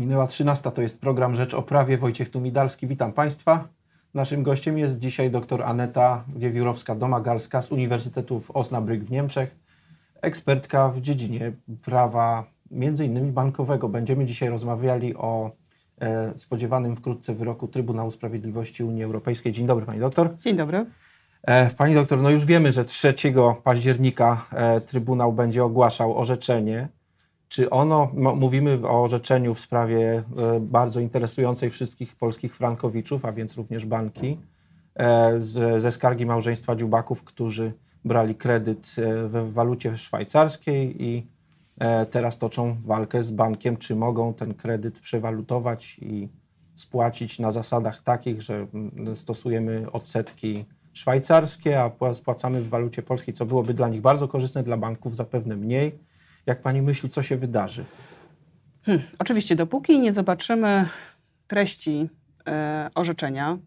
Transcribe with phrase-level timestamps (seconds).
[0.00, 1.98] Minęła 13, to jest program Rzecz o Prawie.
[1.98, 3.68] Wojciech Tumidalski, witam Państwa.
[4.14, 9.56] Naszym gościem jest dzisiaj dr Aneta Wiewiórowska-Domagalska z Uniwersytetu w Osnabrück w Niemczech.
[10.22, 11.52] Ekspertka w dziedzinie
[11.84, 13.88] prawa, między innymi bankowego.
[13.88, 15.50] Będziemy dzisiaj rozmawiali o
[16.00, 19.52] e, spodziewanym wkrótce wyroku Trybunału Sprawiedliwości Unii Europejskiej.
[19.52, 20.36] Dzień dobry Pani doktor.
[20.36, 20.86] Dzień dobry.
[21.42, 23.14] E, pani doktor, no już wiemy, że 3
[23.64, 26.88] października e, Trybunał będzie ogłaszał orzeczenie
[27.50, 33.56] czy ono, mówimy o orzeczeniu w sprawie e, bardzo interesującej wszystkich polskich frankowiczów, a więc
[33.56, 34.38] również banki,
[34.94, 37.72] e, z, ze skargi małżeństwa Dziubaków, którzy
[38.04, 41.26] brali kredyt e, w walucie szwajcarskiej i
[42.10, 46.28] teraz toczą walkę z bankiem, czy mogą ten kredyt przewalutować i
[46.74, 48.66] spłacić na zasadach takich, że
[49.14, 54.76] stosujemy odsetki szwajcarskie, a spłacamy w walucie polskiej, co byłoby dla nich bardzo korzystne, dla
[54.76, 55.98] banków zapewne mniej
[56.46, 57.84] jak pani myśli, co się wydarzy?
[58.82, 60.88] Hmm, oczywiście, dopóki nie zobaczymy
[61.46, 62.10] treści
[62.46, 63.58] e, orzeczenia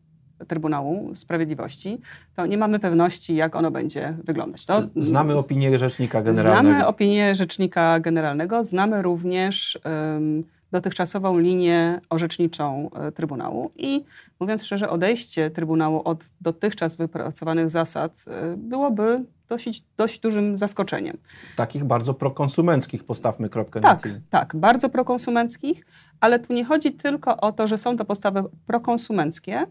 [0.47, 2.01] Trybunału Sprawiedliwości,
[2.35, 4.65] to nie mamy pewności, jak ono będzie wyglądać.
[4.65, 6.69] To, znamy opinię Rzecznika Generalnego.
[6.69, 14.03] Znamy opinię Rzecznika Generalnego, znamy również um, dotychczasową linię orzeczniczą e, Trybunału i
[14.39, 19.23] mówiąc szczerze, odejście Trybunału od dotychczas wypracowanych zasad e, byłoby
[19.53, 21.17] dosyć, dość dużym zaskoczeniem.
[21.55, 25.85] Takich bardzo prokonsumenckich, postawmy kropkę tak, na Tak, bardzo prokonsumenckich,
[26.19, 29.65] ale tu nie chodzi tylko o to, że są to postawy prokonsumenckie,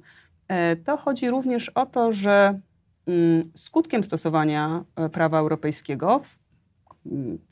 [0.49, 2.61] e, to chodzi również o to, że
[3.07, 6.39] mm, skutkiem stosowania prawa europejskiego w,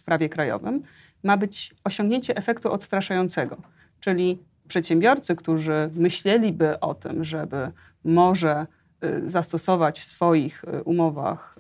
[0.05, 0.83] prawie krajowym
[1.23, 3.57] ma być osiągnięcie efektu odstraszającego.
[4.01, 7.71] Czyli przedsiębiorcy, którzy myśleliby o tym, żeby
[8.05, 8.67] może
[9.27, 11.59] zastosować w swoich y, umowach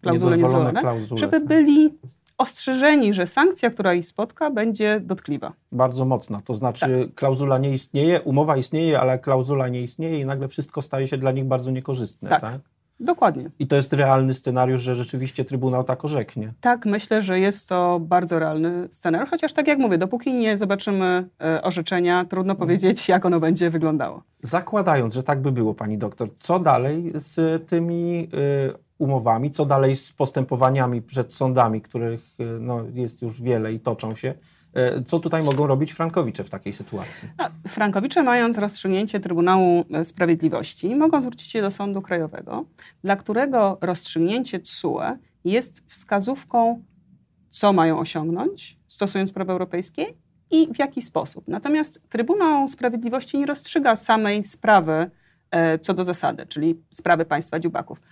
[0.00, 1.48] klauzule niedozwolone, klauzule, żeby tak.
[1.48, 1.98] byli
[2.38, 5.52] ostrzeżeni, że sankcja, która ich spotka, będzie dotkliwa.
[5.72, 6.40] Bardzo mocna.
[6.44, 7.14] To znaczy, tak.
[7.14, 11.32] klauzula nie istnieje, umowa istnieje, ale klauzula nie istnieje i nagle wszystko staje się dla
[11.32, 12.28] nich bardzo niekorzystne.
[12.28, 12.40] Tak.
[12.40, 12.60] tak?
[13.00, 13.50] Dokładnie.
[13.58, 16.52] I to jest realny scenariusz, że rzeczywiście Trybunał tak orzeknie.
[16.60, 21.28] Tak, myślę, że jest to bardzo realny scenariusz, chociaż tak jak mówię, dopóki nie zobaczymy
[21.40, 22.68] e, orzeczenia, trudno mhm.
[22.68, 24.22] powiedzieć, jak ono będzie wyglądało.
[24.42, 29.96] Zakładając, że tak by było, pani doktor, co dalej z tymi y, umowami, co dalej
[29.96, 34.34] z postępowaniami przed sądami, których y, no, jest już wiele i toczą się?
[34.74, 37.28] E, co tutaj mogą robić Frankowicze w takiej sytuacji?
[37.38, 42.64] No, Frankowicze, mając rozstrzygnięcie Trybunału Sprawiedliwości, mogą zwrócić się do Sądu Krajowego,
[43.04, 45.00] dla którego rozstrzygnięcie TSUE
[45.44, 46.82] jest wskazówką,
[47.50, 50.06] co mają osiągnąć, stosując prawo europejskie
[50.50, 51.48] i w jaki sposób.
[51.48, 55.10] Natomiast Trybunał Sprawiedliwości nie rozstrzyga samej sprawy
[55.50, 58.02] e, co do zasady, czyli sprawy państwa dziubaków.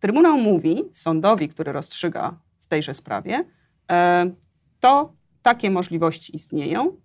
[0.00, 3.44] Trybunał mówi sądowi, który rozstrzyga w tejże sprawie,
[3.90, 4.30] e,
[4.80, 5.12] to
[5.42, 6.96] takie możliwości istnieją,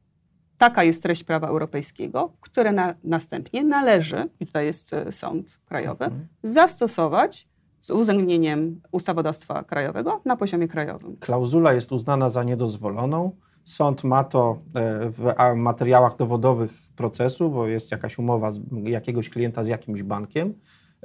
[0.57, 6.05] taka jest treść prawa europejskiego, które na, następnie należy, i tutaj jest e, sąd krajowy,
[6.05, 6.27] mhm.
[6.43, 7.47] zastosować
[7.79, 11.17] z uwzględnieniem ustawodawstwa krajowego na poziomie krajowym.
[11.19, 13.31] Klauzula jest uznana za niedozwoloną.
[13.63, 18.51] Sąd ma to e, w materiałach dowodowych procesu, bo jest jakaś umowa
[18.83, 20.53] jakiegoś klienta z jakimś bankiem.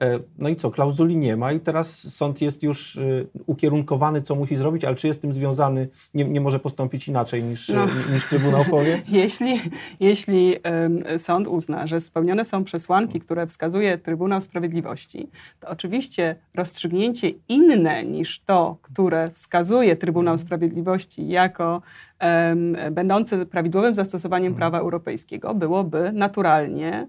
[0.01, 3.01] E, no i co, klauzuli nie ma i teraz sąd jest już e,
[3.47, 7.43] ukierunkowany, co musi zrobić, ale czy jest z tym związany, nie, nie może postąpić inaczej
[7.43, 7.87] niż, no.
[8.13, 9.03] niż Trybunał powie?
[9.09, 9.61] jeśli
[10.01, 15.29] jeśli um, sąd uzna, że spełnione są przesłanki, które wskazuje Trybunał Sprawiedliwości,
[15.61, 20.47] to oczywiście rozstrzygnięcie inne niż to, które wskazuje Trybunał mhm.
[20.47, 21.83] Sprawiedliwości jako
[22.21, 24.59] um, będące prawidłowym zastosowaniem mhm.
[24.59, 27.09] prawa europejskiego byłoby naturalnie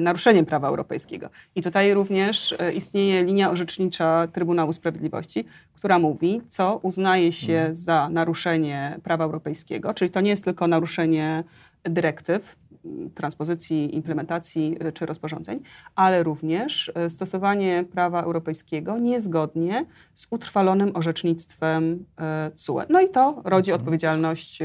[0.00, 1.30] naruszeniem prawa europejskiego.
[1.54, 7.76] I tutaj również e, istnieje linia orzecznicza Trybunału Sprawiedliwości, która mówi, co uznaje się mhm.
[7.76, 11.44] za naruszenie prawa europejskiego, czyli to nie jest tylko naruszenie
[11.84, 12.56] dyrektyw,
[13.14, 15.60] transpozycji, implementacji e, czy rozporządzeń,
[15.94, 22.04] ale również e, stosowanie prawa europejskiego niezgodnie z utrwalonym orzecznictwem
[22.54, 22.80] CUE.
[22.88, 23.80] No i to rodzi mhm.
[23.80, 24.58] odpowiedzialność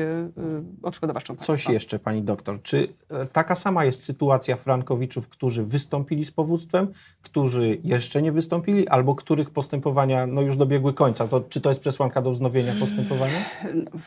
[0.83, 1.53] odszkodowawczą państwa.
[1.53, 2.61] Coś jeszcze, pani doktor.
[2.61, 2.87] Czy
[3.31, 6.87] taka sama jest sytuacja frankowiczów, którzy wystąpili z powództwem,
[7.21, 11.27] którzy jeszcze nie wystąpili, albo których postępowania no, już dobiegły końca?
[11.27, 13.45] To, czy to jest przesłanka do wznowienia postępowania?
[13.73, 13.99] no,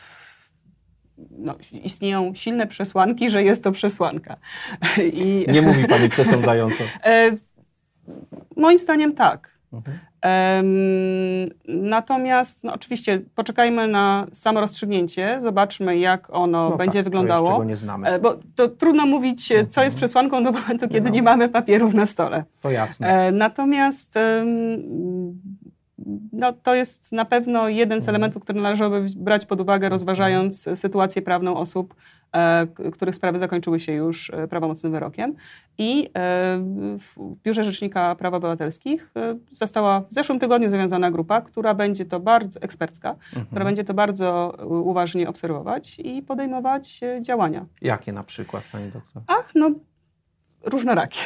[1.83, 4.37] istnieją silne przesłanki, że jest to przesłanka.
[5.13, 6.83] I, Nie mówi pani przesądzająco.
[7.03, 7.31] E,
[8.55, 9.59] moim zdaniem tak.
[9.73, 9.99] Mhm.
[11.67, 17.57] natomiast no, oczywiście poczekajmy na samo rozstrzygnięcie, zobaczmy jak ono no będzie tak, wyglądało.
[17.57, 18.07] To nie znamy.
[18.07, 19.69] E, bo to trudno mówić, mhm.
[19.69, 21.15] co jest przesłanką do momentu, kiedy no.
[21.15, 22.43] nie mamy papierów na stole.
[22.61, 23.07] To jasne.
[23.07, 24.15] E, natomiast
[26.31, 28.15] no, to jest na pewno jeden z Mhm.
[28.15, 31.95] elementów, który należałoby brać pod uwagę, rozważając sytuację prawną osób,
[32.31, 35.35] e, których sprawy zakończyły się już e, prawomocnym wyrokiem.
[35.77, 36.09] I e,
[36.99, 42.19] w Biurze Rzecznika Praw Obywatelskich e, została w zeszłym tygodniu zawiązana grupa, która będzie to
[42.19, 43.45] bardzo ekspercka, Mhm.
[43.45, 47.65] która będzie to bardzo e, uważnie obserwować i podejmować e, działania.
[47.81, 49.21] Jakie na przykład, pani doktor?
[49.27, 49.71] Ach, no
[50.63, 51.19] różnorakie.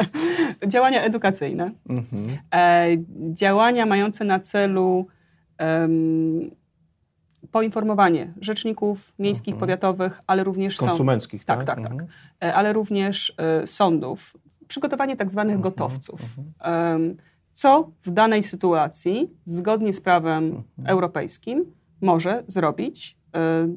[0.66, 2.24] działania edukacyjne, Mhm.
[2.54, 2.86] e,
[3.34, 5.06] działania mające na celu
[7.50, 9.60] poinformowanie rzeczników miejskich, Mhm.
[9.60, 11.66] powiatowych, ale również Konsumenckich, Tak, tak?
[11.66, 11.92] tak, tak.
[11.92, 12.10] Mhm.
[12.44, 14.36] e, ale również e, sądów.
[14.68, 16.20] Przygotowanie tak zwanych gotowców.
[16.58, 17.16] Mhm.
[17.54, 20.64] Co w danej sytuacji, zgodnie z prawem Mhm.
[20.86, 21.64] europejskim,
[22.00, 23.68] może zrobić e,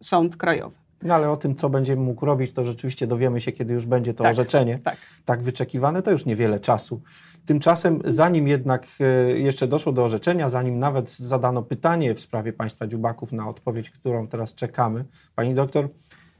[0.00, 0.76] sąd krajowy.
[1.02, 4.14] No ale o tym, co będzie mógł robić, to rzeczywiście dowiemy się, kiedy już będzie
[4.14, 4.78] to Tak, orzeczenie.
[4.78, 4.96] tak.
[5.24, 7.02] tak wyczekiwane, to już niewiele czasu.
[7.46, 9.04] Tymczasem, zanim jednak e,
[9.38, 14.28] jeszcze doszło do orzeczenia, zanim nawet zadano pytanie w sprawie państwa dziubaków na odpowiedź, którą
[14.28, 15.04] teraz czekamy,
[15.34, 15.88] pani doktor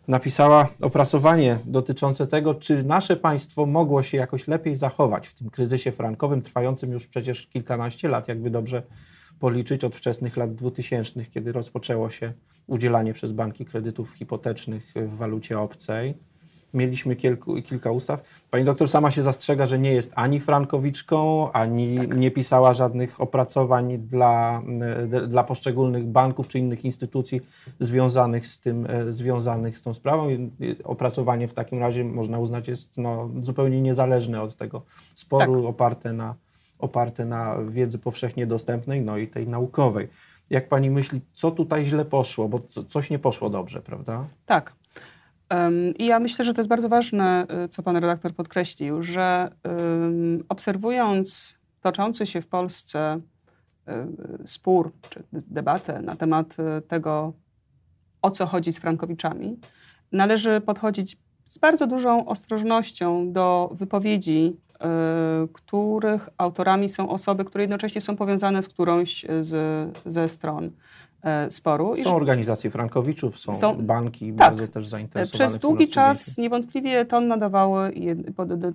[0.09, 5.93] napisała opracowanie dotyczące tego, czy nasze państwo mogło się jakoś lepiej zachować w tym kryzysie
[5.93, 8.82] frankowym, trwającym już przecież kilkanaście lat, jakby dobrze
[9.38, 12.32] policzyć, od wczesnych lat 2000, kiedy rozpoczęło się
[12.67, 16.14] udzielanie przez banki kredytów hipotecznych w walucie obcej.
[16.75, 18.23] Mieliśmy kilku, kilka ustaw.
[18.50, 23.99] Pani doktor sama się zastrzega, że nie jest ani frankowiczką, ani nie pisała żadnych opracowań
[23.99, 24.62] dla,
[25.12, 27.41] e, dla poszczególnych banków czy innych instytucji
[27.81, 30.29] związanych z, tym, e, związanych z tą sprawą.
[30.85, 34.82] Opracowanie w takim razie można uznać jest no, zupełnie niezależne od tego
[35.14, 35.64] sporu, Tak.
[35.70, 36.35] oparte, na,
[36.79, 40.09] oparte na wiedzy powszechnie dostępnej, no i tej naukowej.
[40.50, 42.49] Jak pani myśli, co tutaj źle poszło?
[42.49, 44.29] Bo co- coś nie poszło dobrze, prawda?
[44.47, 44.75] Tak.
[45.99, 49.50] I ja myślę, że to jest bardzo ważne, y, co pan redaktor podkreślił, że
[50.49, 53.21] obserwując toczący się w Polsce
[53.89, 53.93] y,
[54.49, 57.33] spór czy debatę na temat y, tego,
[58.23, 59.56] o co chodzi z Frankowiczami,
[60.12, 64.56] należy podchodzić z bardzo dużą ostrożnością do wypowiedzi,
[65.52, 69.52] których autorami są osoby, które jednocześnie są powiązane z którąś z,
[70.06, 71.96] ze stron y, sporu.
[71.96, 74.37] Są organizacje frankowiczów, są, Są- banki tak.
[74.37, 75.49] bardzo też zainteresowane.
[75.49, 77.93] Przez długi czas niewątpliwie ton nadawały,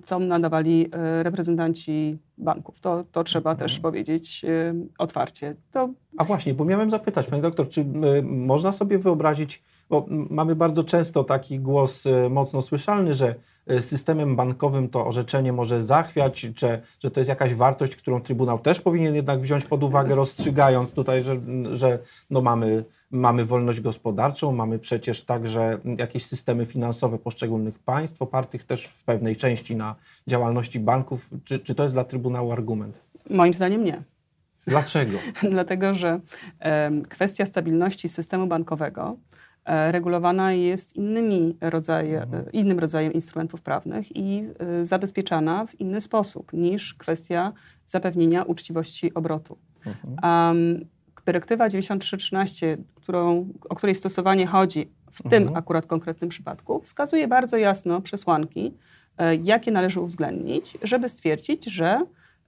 [0.06, 2.80] ton nadawali e, reprezentanci banków.
[2.80, 3.68] To, to trzeba Mhm.
[3.68, 5.56] też powiedzieć e, otwarcie.
[5.72, 5.88] To
[6.18, 10.84] A właśnie, bo miałem zapytać, pani doktor, czy y, można sobie wyobrazić, bo mamy bardzo
[10.84, 13.34] często taki głos y, mocno słyszalny, że
[13.70, 18.58] y, systemem bankowym to orzeczenie może zachwiać, czy, że to jest jakaś wartość, którą Trybunał
[18.58, 21.40] też powinien jednak wziąć pod uwagę, rozstrzygając tutaj, że,
[21.72, 21.98] że
[22.30, 28.86] no mamy, mamy wolność gospodarczą, mamy przecież także jakieś systemy finansowe poszczególnych państw, opartych też
[28.86, 29.94] w pewnej części na
[30.26, 31.30] działalności banków.
[31.44, 33.08] Czy, czy to jest dla Trybunału argument?
[33.30, 34.02] moim zdaniem nie.
[34.66, 35.18] Dlaczego?
[35.50, 36.20] Dlatego, że
[37.08, 39.16] kwestia stabilności systemu bankowego
[39.92, 42.44] regulowana jest innymi rodzaje, Mhm.
[42.46, 47.52] e, innym rodzajem instrumentów prawnych i e, zabezpieczana w inny sposób niż kwestia
[47.86, 49.58] zapewnienia uczciwości obrotu.
[49.86, 50.16] Mhm.
[50.48, 50.86] Um,
[51.26, 55.56] dyrektywa 9313, którą, o której stosowanie chodzi w tym Mhm.
[55.56, 58.74] akurat konkretnym przypadku, wskazuje bardzo jasno przesłanki,
[59.18, 62.00] e, jakie należy uwzględnić, żeby stwierdzić, że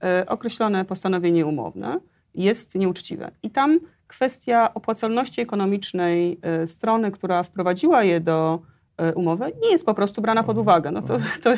[0.03, 1.99] e, określone postanowienie umowne
[2.35, 3.31] jest nieuczciwe.
[3.43, 3.79] I tam
[4.11, 8.59] kwestia opłacalności ekonomicznej e, strony, która wprowadziła je do
[8.97, 10.91] e, umowy, nie jest po prostu brana pod uwagę.
[10.91, 11.53] No to, to,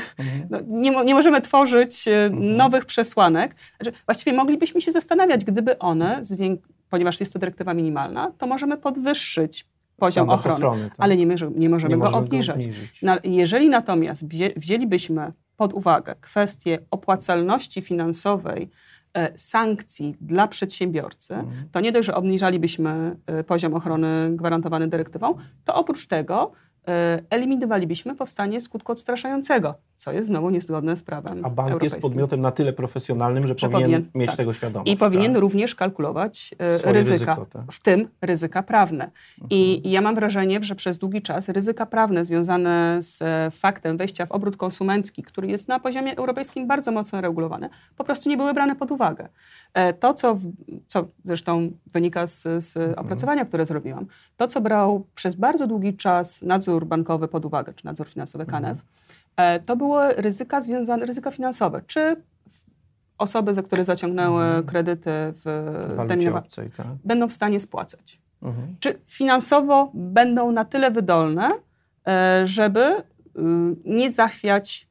[0.49, 3.55] no, nie, nie możemy tworzyć e, nowych przesłanek.
[3.81, 6.21] Znaczy, właściwie moglibyśmy się zastanawiać, gdyby one,
[6.89, 9.65] ponieważ jest to dyrektywa minimalna, to możemy podwyższyć
[9.97, 10.95] poziom Standard ochrony, ochrony, tak.
[10.97, 11.25] ale nie,
[11.55, 12.55] nie możemy Nie go obniżać.
[12.55, 13.01] obniżyć.
[13.01, 18.69] No, jeżeli natomiast wzię, wzięlibyśmy pod uwagę kwestię opłacalności finansowej
[19.37, 21.69] sankcji dla przedsiębiorcy, Mhm.
[21.71, 26.72] to nie dość, że obniżalibyśmy e, poziom ochrony gwarantowany dyrektywą, to oprócz tego e,
[27.29, 32.51] eliminowalibyśmy powstanie skutku odstraszającego, co jest znowu niezgodne z prawem A bank jest podmiotem na
[32.51, 34.37] tyle profesjonalnym, że, Że powinien, powinien, mieć tak.
[34.37, 34.91] tego świadomość.
[34.91, 35.41] I powinien tak?
[35.41, 37.71] również kalkulować e, Swoje ryzyka, ryzyko, tak.
[37.71, 39.11] w tym ryzyka prawne.
[39.49, 43.97] I, I ja mam wrażenie, że przez długi czas ryzyka prawne związane z e, faktem
[43.97, 48.37] wejścia w obrót konsumencki, który jest na poziomie europejskim bardzo mocno regulowany, po prostu nie
[48.37, 49.29] były brane pod uwagę.
[49.73, 50.37] E, To, co,
[50.87, 54.05] co zresztą wynika z, z opracowania, które zrobiłam,
[54.37, 58.77] to, co brał przez bardzo długi czas nadzór bankowy pod uwagę, czy nadzór finansowy KNF,
[59.37, 62.15] e, to były ryzyka związane, ryzyka finansowe, czy
[63.17, 66.87] osoby, za które zaciągnęły kredyty w obcej, tak?
[67.05, 68.19] będą w stanie spłacać.
[68.41, 68.75] Mhm.
[68.79, 71.51] Czy finansowo będą na tyle wydolne,
[72.07, 73.03] e, żeby y,
[73.85, 74.87] nie zachwiać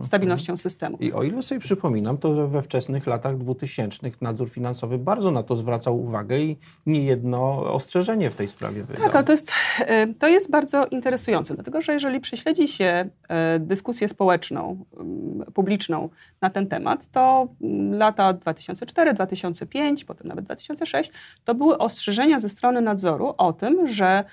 [0.00, 0.96] stabilnością systemu.
[1.00, 5.56] I o ile sobie przypominam, to we wczesnych latach 2000 nadzór finansowy bardzo na to
[5.56, 6.56] zwracał uwagę i
[6.86, 9.04] niejedno ostrzeżenie w tej sprawie wydał.
[9.04, 13.58] Tak, ale to jest, e, to jest bardzo interesujące, dlatego że jeżeli prześledzi się e,
[13.58, 16.08] dyskusję społeczną, mm, publiczną
[16.40, 21.10] na ten temat, to mm, lata 2004, 2005, potem nawet 2006,
[21.44, 24.24] to były ostrzeżenia ze strony nadzoru o tym, że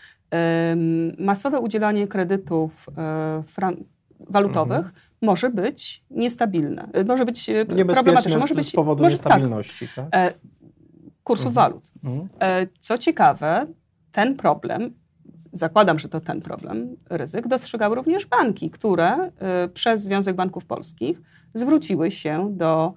[1.17, 3.83] masowe udzielanie kredytów e, fran-
[4.19, 4.93] walutowych Mhm.
[5.21, 9.87] może być niestabilne, e, może być Niebezpieczne problematyczne, może z być powodu może, tak, niestabilności.
[9.95, 10.05] Tak?
[10.13, 10.33] e,
[11.23, 11.91] kursów walut.
[12.03, 12.29] Mhm.
[12.39, 13.65] E, Co ciekawe,
[14.11, 14.93] ten problem,
[15.53, 21.21] zakładam, że to ten problem, ryzyk, dostrzegały również banki, które e, przez Związek Banków Polskich
[21.53, 22.93] zwróciły się do,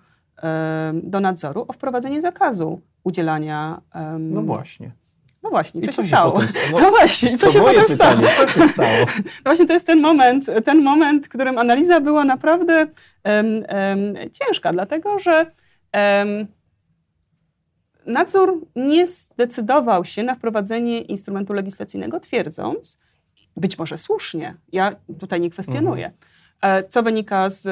[1.02, 3.80] do nadzoru o wprowadzenie zakazu udzielania.
[4.18, 4.92] No właśnie.
[5.42, 6.32] No właśnie, I co, co się stało?
[6.32, 6.66] potem stało?
[6.72, 8.20] No, No, właśnie, co się potem stało?
[8.20, 9.06] pytanie, co się stało?
[9.16, 12.86] No Właśnie to jest ten moment, ten moment, w którym analiza była naprawdę
[13.24, 15.46] em, em, ciężka, dlatego że
[15.92, 16.46] em,
[18.06, 22.98] nadzór nie zdecydował się na wprowadzenie instrumentu legislacyjnego, twierdząc,
[23.56, 26.12] być może słusznie, ja tutaj nie kwestionuję,
[26.62, 27.68] e, co wynika z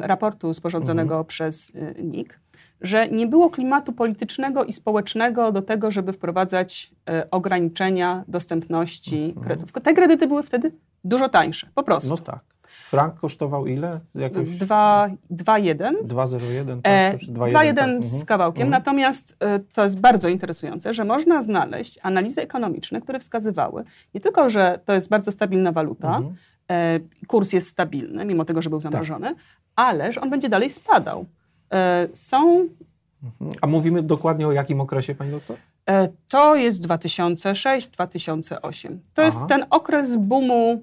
[0.00, 2.40] raportu sporządzonego przez y, NIK,
[2.80, 9.72] że nie było klimatu politycznego i społecznego do tego, żeby wprowadzać e, ograniczenia dostępności kredytów.
[9.82, 10.72] Te kredyty były wtedy
[11.04, 12.10] dużo tańsze, po prostu.
[12.10, 12.40] No tak.
[12.84, 14.00] Frank kosztował ile?
[14.14, 15.92] Jakoś Dwa- 2,1.
[16.04, 16.80] 2,01?
[16.82, 18.04] E, Tak, czy 2,1 tak?
[18.04, 18.26] z Mhm.
[18.26, 18.62] kawałkiem.
[18.66, 18.82] Mhm.
[18.82, 24.50] Natomiast e, to jest bardzo interesujące, że można znaleźć analizy ekonomiczne, które wskazywały nie tylko,
[24.50, 26.34] że to jest bardzo stabilna waluta, Mhm.
[27.26, 29.34] kurs jest stabilny, mimo tego, że był zamrożony,
[29.76, 31.26] ale że on będzie dalej spadał.
[31.72, 32.68] E, są,
[33.40, 33.52] Mhm.
[33.60, 35.56] A mówimy dokładnie o jakim okresie, pani doktor?
[35.86, 38.98] e, to jest 2006-2008.
[39.14, 39.46] To jest Aha.
[39.46, 40.82] ten okres boomu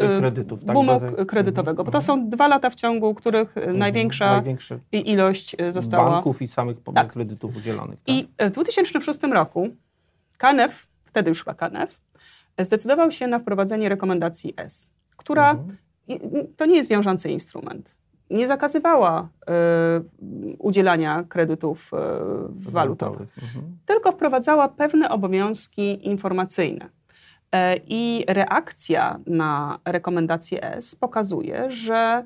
[0.00, 0.74] E, Kredytów, tak?
[0.74, 2.02] boomu kredytowego, bo to Mhm.
[2.22, 3.78] są dwa lata w ciągu których Mhm.
[3.78, 6.10] największa Największe i- ilość została.
[6.10, 7.12] banków i samych Tak.
[7.12, 7.98] kredytów udzielonych.
[8.02, 8.14] Tak?
[8.14, 9.68] I w 2006 roku
[10.38, 12.00] KNF, wtedy już chyba KNF,
[12.58, 15.76] zdecydował się na wprowadzenie rekomendacji S, która Mhm.
[16.56, 17.96] to nie jest wiążący instrument.
[18.30, 19.52] Nie zakazywała e,
[20.58, 21.96] udzielania kredytów e,
[22.70, 23.76] walutowych, Mhm.
[23.86, 26.88] tylko wprowadzała pewne obowiązki informacyjne.
[27.52, 32.24] E, I reakcja na rekomendację S pokazuje, że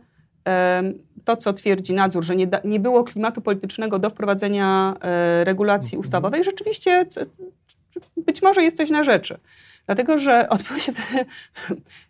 [1.24, 5.96] to, co twierdzi nadzór, że nie, da, nie było klimatu politycznego do wprowadzenia e, regulacji
[5.96, 6.00] Mhm.
[6.00, 7.06] ustawowej, rzeczywiście
[8.16, 9.38] być może jest coś na rzeczy.
[9.90, 11.24] Dlatego, że odbyły się wtedy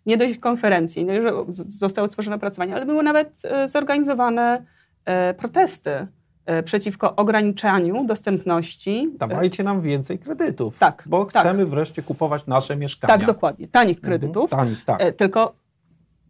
[0.05, 4.65] nie dość konferencje, nie, że zostały stworzone opracowania, ale były nawet e, zorganizowane
[5.05, 6.07] e, protesty
[6.45, 9.09] e, przeciwko ograniczaniu dostępności.
[9.17, 11.43] Dawajcie nam więcej kredytów, Tak, bo tak.
[11.43, 13.17] chcemy wreszcie kupować nasze mieszkania.
[13.17, 13.67] Tak, dokładnie.
[13.67, 14.09] Tanich Mhm.
[14.11, 14.49] kredytów.
[14.49, 15.01] Tanich, tak.
[15.17, 15.55] Tylko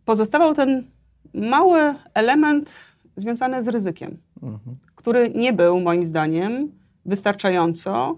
[0.05, 0.83] pozostawał ten
[1.33, 2.71] mały element
[3.15, 4.77] związany z ryzykiem, Mhm.
[4.95, 6.71] który nie był moim zdaniem
[7.05, 8.17] wystarczająco,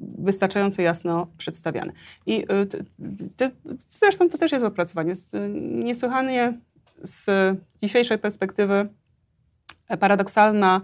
[0.00, 1.92] wystarczająco jasno przedstawiany.
[2.26, 2.84] I y, t-
[3.36, 3.50] t-
[3.90, 5.08] zresztą to też jest opracowanie.
[5.08, 5.36] Jest
[5.72, 6.60] niesłychanie
[7.02, 7.30] z
[7.82, 8.88] dzisiejszej perspektywy
[10.00, 10.80] paradoksalna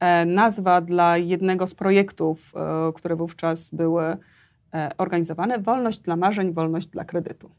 [0.00, 4.16] e, nazwa dla jednego z projektów, e, które wówczas były
[4.74, 5.58] e, organizowane.
[5.58, 7.50] Wolność dla marzeń, wolność dla kredytu.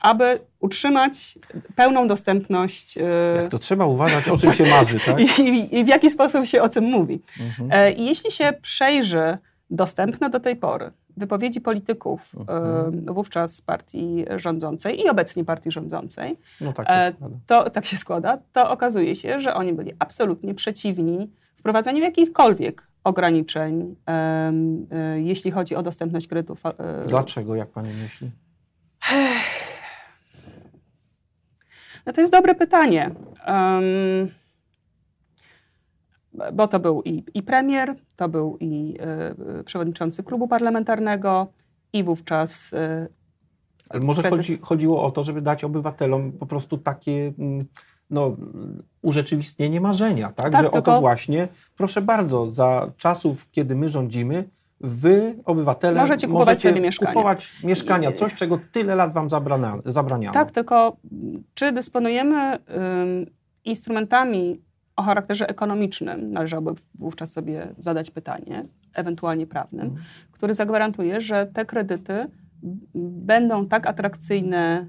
[0.00, 1.38] Aby utrzymać
[1.76, 3.02] pełną dostępność e,
[3.36, 5.20] Jak to trzeba uważać, o czym się marzy, tak?
[5.40, 7.22] i, i, w jaki sposób się o tym mówi.
[7.40, 7.68] Mhm.
[7.72, 9.38] E, I jeśli się przejrzy
[9.70, 13.08] dostępne do tej pory wypowiedzi polityków Mhm.
[13.08, 17.36] e, wówczas partii rządzącej i obecnie partii rządzącej, No tak się e, składa.
[17.46, 23.96] to tak się składa, to okazuje się, że oni byli absolutnie przeciwni wprowadzaniu jakichkolwiek ograniczeń,
[25.16, 26.62] jeśli chodzi o dostępność kredytów.
[27.06, 28.30] Dlaczego, jak pani myśli?
[32.06, 33.10] No to jest dobre pytanie.
[33.44, 34.28] Em,
[36.52, 41.46] bo to był i, i premier, to był i e, przewodniczący klubu parlamentarnego,
[41.92, 43.08] i wówczas e,
[43.88, 47.64] Ale może Prezes- chodzi, chodziło o to, żeby dać obywatelom po prostu takie mm,
[48.10, 48.36] no,
[49.02, 50.52] urzeczywistnienie marzenia, tak?
[50.52, 54.48] Tak, Że tylko- oto właśnie, proszę bardzo, za czasów, kiedy my rządzimy,
[54.82, 57.12] wy, obywatele, Możecie kupować sobie mieszkanie.
[57.12, 60.34] kupować mieszkania, coś, czego tyle lat wam zabrana, zabraniano.
[60.34, 60.96] Tak, tylko
[61.54, 63.26] czy dysponujemy ym,
[63.64, 64.60] instrumentami
[64.96, 70.04] o charakterze ekonomicznym, należałoby wówczas sobie zadać pytanie, ewentualnie prawnym, Mhm.
[70.32, 72.26] który zagwarantuje, że te kredyty
[72.94, 74.86] będą tak atrakcyjne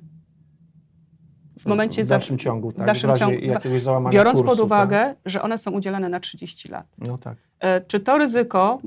[1.59, 2.83] w momencie w za- dalszym ciągu, tak?
[2.83, 5.17] w dalszym w razie ciągu, jakiegoś załamania biorąc kursu, pod uwagę, Tak?
[5.25, 6.85] że one są udzielane na 30 lat.
[6.97, 7.37] No tak.
[7.59, 8.79] E, Czy to ryzyko,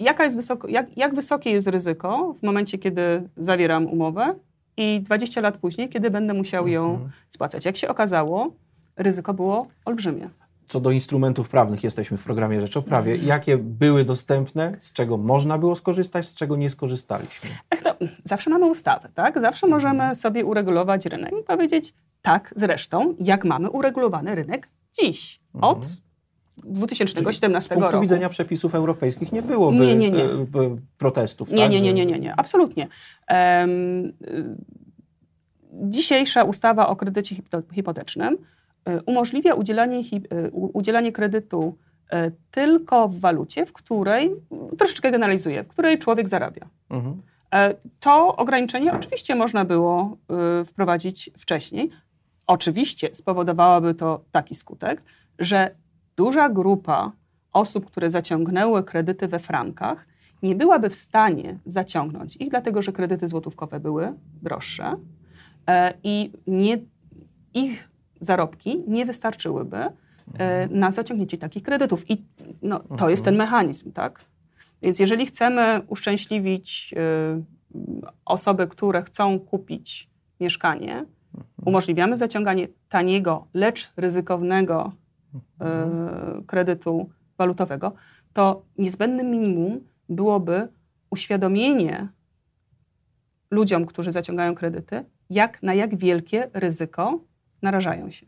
[0.00, 4.34] jaka jest wysoko, jak, jak wysokie jest ryzyko w momencie, kiedy zawieram umowę
[4.76, 7.10] i 20 lat później, kiedy będę musiał ją Mhm.
[7.28, 7.64] spłacać.
[7.64, 8.50] Jak się okazało,
[8.96, 10.28] ryzyko było olbrzymie.
[10.68, 13.12] Co do instrumentów prawnych, jesteśmy w programie Rzecz o Prawie.
[13.12, 13.28] Mhm.
[13.28, 17.50] Jakie były dostępne, z czego można było skorzystać, z czego nie skorzystaliśmy?
[17.70, 19.40] Ech, to zawsze mamy ustawę, tak?
[19.40, 24.68] Zawsze możemy sobie uregulować rynek i powiedzieć tak, zresztą, jak mamy uregulowany rynek
[25.00, 25.86] dziś, od
[26.64, 28.02] 2017 Z punktu roku.
[28.02, 30.24] widzenia przepisów europejskich nie byłoby Nie, nie, nie.
[30.24, 31.50] e, e, protestów.
[31.52, 32.88] Nie, tak, nie, nie, nie, nie, nie, absolutnie.
[33.30, 33.34] Y,
[35.72, 38.34] dzisiejsza ustawa o kredycie hipo- hipotecznym
[38.88, 39.98] y, umożliwia udzielanie,
[40.32, 41.76] y, udzielanie kredytu
[42.12, 44.30] y, tylko w walucie, w której,
[44.78, 46.66] troszeczkę generalizuję, w której człowiek zarabia.
[46.90, 47.22] Mhm.
[47.54, 50.16] E, To ograniczenie oczywiście można było
[50.66, 51.90] wprowadzić wcześniej.
[52.46, 55.02] Oczywiście spowodowałoby to taki skutek,
[55.38, 55.70] że
[56.16, 57.12] duża grupa
[57.52, 60.06] osób, które zaciągnęły kredyty we frankach,
[60.42, 64.96] nie byłaby w stanie zaciągnąć ich, dlatego że kredyty złotówkowe były droższe
[65.66, 66.78] e, i nie,
[67.54, 67.88] ich
[68.20, 69.76] zarobki nie wystarczyłyby
[70.38, 72.10] e, na zaciągnięcie takich kredytów.
[72.10, 72.24] I
[72.62, 74.24] no, to jest ten mechanizm, tak?
[74.82, 77.44] Więc jeżeli chcemy uszczęśliwić y,
[78.24, 81.04] osoby, które chcą kupić mieszkanie,
[81.64, 84.92] umożliwiamy zaciąganie taniego, lecz ryzykownego
[86.46, 87.92] kredytu walutowego,
[88.32, 90.68] to niezbędnym minimum byłoby
[91.10, 92.08] uświadomienie
[93.50, 97.20] ludziom, którzy zaciągają kredyty, jak, na jak wielkie ryzyko
[97.62, 98.26] narażają się.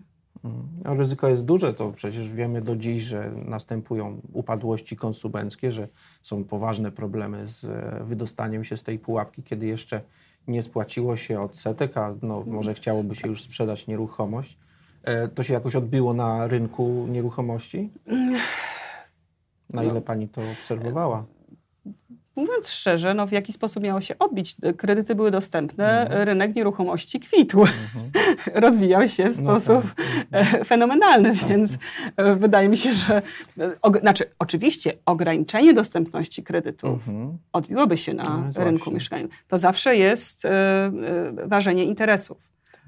[0.85, 5.89] No, ryzyko jest duże, to przecież wiemy do dziś, że następują upadłości konsumenckie, że
[6.23, 10.01] są poważne problemy z e, wydostaniem się z tej pułapki, kiedy jeszcze
[10.49, 14.59] nie spłaciło się odsetek, a no, może chciałoby się już sprzedać nieruchomość.
[15.09, 17.91] E, To się jakoś odbiło na rynku nieruchomości?
[19.71, 21.25] Na ile pani to obserwowała?
[22.37, 24.57] Mówiąc szczerze, no w jaki sposób miało się odbić?
[24.77, 27.65] Kredyty były dostępne, rynek nieruchomości kwitł.
[28.55, 29.93] Rozwijał się w No sposób
[30.33, 31.79] e, fenomenalny, więc
[32.17, 33.23] e, wydaje mi się, że
[33.83, 37.39] og- znaczy, oczywiście ograniczenie dostępności kredytów Mhm.
[37.53, 39.37] odbiłoby się na No rynku mieszkaniowym.
[39.49, 40.93] To zawsze jest e, e,
[41.49, 42.39] ważenie interesów.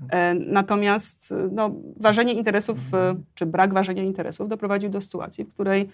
[0.09, 3.17] E, Natomiast e, no, ważenie interesów, Mhm.
[3.17, 5.89] e, czy brak ważenia interesów doprowadził do sytuacji, w której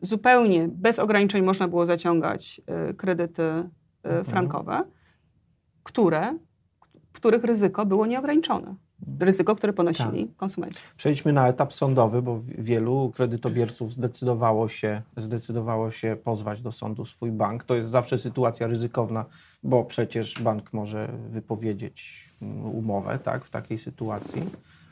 [0.00, 2.60] zupełnie bez ograniczeń można było zaciągać
[2.96, 3.42] kredyty
[4.02, 4.24] Mhm.
[4.24, 4.84] frankowe,
[5.82, 6.38] które,
[7.12, 8.74] których ryzyko było nieograniczone.
[9.20, 10.36] Ryzyko, które ponosili Tak.
[10.36, 10.78] konsumenci.
[10.96, 17.04] Przejdźmy na etap sądowy, bo wi- wielu kredytobierców zdecydowało się, zdecydowało się pozwać do sądu
[17.04, 17.64] swój bank.
[17.64, 19.24] To jest zawsze sytuacja ryzykowna,
[19.62, 24.42] bo przecież bank może wypowiedzieć mm, umowę tak, w takiej sytuacji.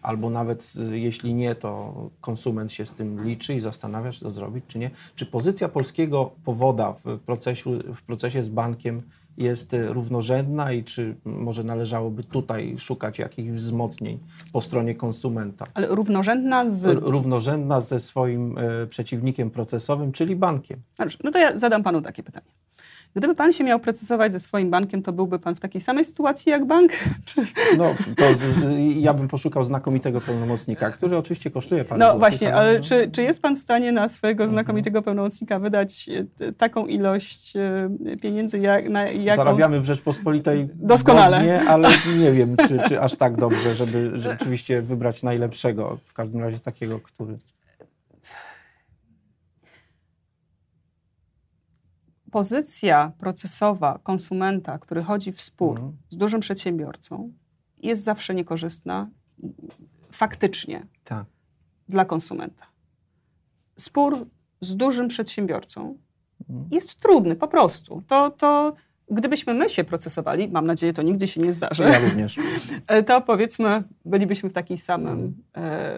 [0.03, 4.65] Albo nawet jeśli nie, to konsument się z tym liczy i zastanawia, czy to zrobić,
[4.69, 4.91] czy nie.
[5.15, 9.03] Czy pozycja polskiego powoda w procesie, w procesie z bankiem
[9.39, 14.19] jest e, równorzędna i czy może należałoby tutaj szukać jakichś wzmocnień
[14.53, 15.65] po stronie konsumenta?
[15.75, 16.85] Ale równorzędna z...
[16.85, 20.81] Równorzędna ze swoim e, przeciwnikiem procesowym, czyli bankiem.
[21.25, 22.51] No to ja zadam panu takie pytanie.
[23.15, 26.51] Gdyby pan się miał procesować ze swoim bankiem, to byłby pan w takiej samej sytuacji
[26.51, 26.93] jak bank?
[27.25, 27.47] Czy...
[27.77, 28.25] No, to
[29.01, 33.11] ja bym poszukał znakomitego pełnomocnika, który oczywiście kosztuje parę No złotych, właśnie, ale no, czy,
[33.13, 36.09] czy jest pan w stanie na swojego znakomitego pełnomocnika wydać
[36.41, 37.91] e, taką ilość e,
[38.23, 39.45] pieniędzy, jak, na jaką...
[39.45, 41.37] Zarabiamy w Rzeczpospolitej Doskonale.
[41.37, 41.89] godnie, ale
[42.23, 47.01] nie wiem, czy, czy aż tak dobrze, żeby rzeczywiście wybrać najlepszego, w każdym razie takiego,
[47.01, 47.39] który...
[52.31, 55.97] Pozycja procesowa konsumenta, który chodzi w spór Mhm.
[56.09, 57.33] z dużym przedsiębiorcą,
[57.79, 59.09] jest zawsze niekorzystna
[60.11, 61.27] faktycznie Tak.
[61.89, 62.67] dla konsumenta.
[63.77, 64.27] Spór
[64.61, 65.99] z dużym przedsiębiorcą
[66.51, 66.69] Mhm.
[66.71, 68.03] jest trudny, po prostu.
[68.07, 68.75] To, to
[69.11, 72.37] gdybyśmy my się procesowali, mam nadzieję, to nigdy się nie zdarzy, Ja również.
[73.07, 75.97] to powiedzmy, bylibyśmy w takiej, samym, e,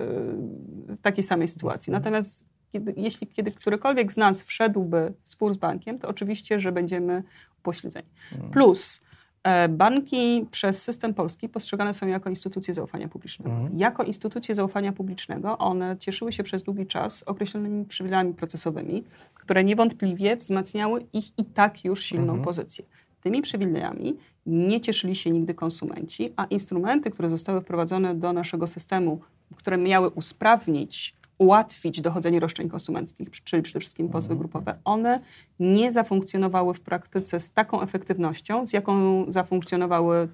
[0.97, 1.93] w takiej samej sytuacji.
[1.93, 6.73] Natomiast kiedy, jeśli kiedy którykolwiek z nas wszedłby w spór z bankiem, to oczywiście, że
[6.73, 7.23] będziemy
[7.59, 8.09] upośledzeni.
[8.53, 9.03] Plus
[9.43, 13.51] e, banki przez system polski postrzegane są jako instytucje zaufania publicznego.
[13.51, 13.79] Mhm.
[13.79, 19.05] Jako instytucje zaufania publicznego one cieszyły się przez długi czas określonymi przywilejami procesowymi,
[19.35, 22.45] które niewątpliwie wzmacniały ich i tak już silną Mhm.
[22.45, 22.85] pozycję.
[23.23, 29.21] Tymi przywilejami nie cieszyli się nigdy konsumenci, a instrumenty, które zostały wprowadzone do naszego systemu,
[29.57, 35.21] które miały usprawnić, ułatwić dochodzenie roszczeń konsumenckich, czyli przede wszystkim pozwy grupowe, one
[35.61, 40.29] nie zafunkcjonowały w praktyce z taką efektywnością, z jaką zafunkcjonowały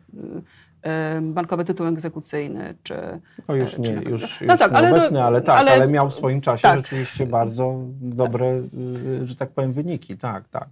[1.19, 2.95] y, bankowy tytuł egzekucyjny, czy...
[3.49, 5.73] No już czy nie, na- już, No już tak, ale nieobecny, to- ale tak, ale,
[5.73, 6.77] ale- miał w swoim czasie tak.
[6.79, 8.47] rzeczywiście bardzo dobre,
[9.23, 10.16] y, że tak powiem, wyniki.
[10.19, 10.69] Tak, tak.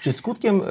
[0.00, 0.62] Czy skutkiem y,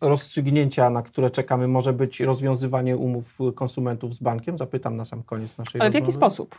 [0.00, 4.58] rozstrzygnięcia, na które czekamy, może być rozwiązywanie umów konsumentów z bankiem?
[4.58, 6.06] Zapytam na sam koniec naszej Ale w rozmowy.
[6.10, 6.58] jaki sposób?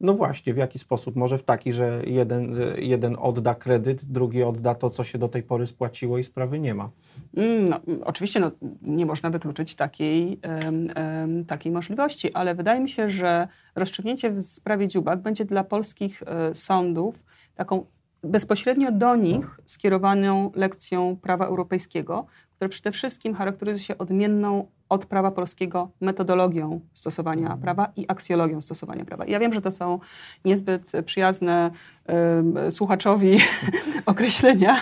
[0.00, 1.16] No właśnie, w jaki sposób?
[1.16, 5.42] Może w taki, że jeden, jeden odda kredyt, drugi odda to, co się do tej
[5.42, 6.90] pory spłaciło i sprawy nie ma.
[7.36, 8.50] Mm, No, mm, oczywiście no,
[8.82, 14.42] nie można wykluczyć takiej, em, em, takiej możliwości, ale wydaje mi się, że rozstrzygnięcie w
[14.42, 17.86] sprawie dziubak będzie dla polskich e, sądów taką
[18.22, 25.30] bezpośrednio do nich skierowaną lekcją prawa europejskiego, które przede wszystkim charakteryzuje się odmienną od prawa
[25.30, 29.26] polskiego metodologią stosowania prawa i aksjologią stosowania prawa.
[29.26, 29.98] Ja wiem, że to są
[30.44, 31.70] niezbyt przyjazne
[32.06, 33.38] em, słuchaczowi
[34.06, 34.76] określenia,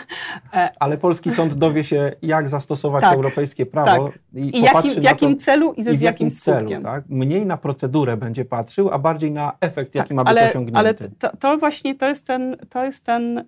[0.52, 5.04] e, Ale polski sąd dowie się, jak zastosować Tak, europejskie prawo i popatrzy jakim, w
[5.04, 6.70] jakim to, celu i, ze i z w jakim celu.
[6.82, 7.04] Tak?
[7.08, 10.78] Mniej na procedurę będzie patrzył, a bardziej na efekt, jaki Tak, ma być ale, osiągnięty.
[10.78, 13.44] Ale to, to właśnie to jest ten, to jest ten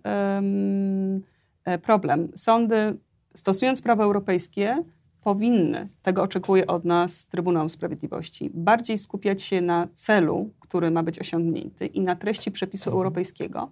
[1.64, 2.28] e, problem.
[2.34, 2.96] Sądy,
[3.34, 4.82] stosując prawo europejskie,
[5.30, 11.18] powinny, tego oczekuje od nas Trybunał Sprawiedliwości, bardziej skupiać się na celu, który ma być
[11.18, 12.96] osiągnięty i na treści przepisu Mhm.
[12.96, 13.70] europejskiego,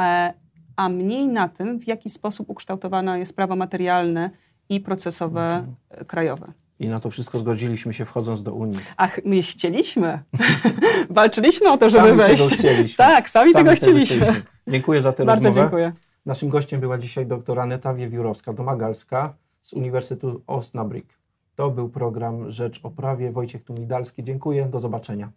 [0.00, 0.32] e,
[0.76, 4.30] a mniej na tym, w jaki sposób ukształtowane jest prawo materialne
[4.68, 5.74] i procesowe Mhm.
[5.90, 6.52] e, krajowe.
[6.80, 8.78] I na to wszystko zgodziliśmy się wchodząc do Unii.
[8.96, 10.18] Ach, my chcieliśmy.
[11.10, 12.42] Walczyliśmy o to, żeby Sami wejść.
[12.42, 12.96] tego chcieliśmy.
[12.96, 14.42] Tak, sami, tego chcieliśmy.
[14.68, 15.66] Dziękuję za tę Bardzo rozmowę.
[15.66, 15.92] dziękuję.
[16.26, 19.28] Naszym gościem była dzisiaj dr Aneta Wiewiórowska-Domagalska
[19.60, 21.18] z Uniwersytetu Osnabrück.
[21.54, 23.32] To był program Rzecz o Prawie.
[23.32, 24.24] Wojciech Tumidalski.
[24.24, 24.66] Dziękuję.
[24.66, 25.32] Do zobaczenia.